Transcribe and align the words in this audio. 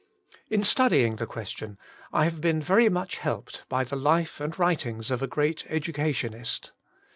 In 0.49 0.63
studying 0.63 1.17
the 1.17 1.27
question 1.27 1.77
I 2.11 2.23
have 2.23 2.41
been 2.41 2.59
very 2.59 2.89
much 2.89 3.17
helped 3.19 3.65
by 3.69 3.83
the 3.83 3.95
life 3.95 4.39
and 4.41 4.57
writings 4.57 5.11
of 5.11 5.21
a 5.21 5.27
great 5.27 5.63
educationist. 5.69 6.71